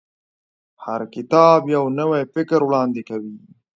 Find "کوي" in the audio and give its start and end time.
3.09-3.35